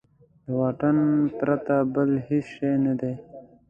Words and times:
د 0.45 0.47
واټن 0.59 0.97
پرته 1.37 1.75
بل 1.93 2.09
هېڅ 2.27 2.45
شی 2.55 2.71
نه 2.85 2.93
دی. 2.99 3.13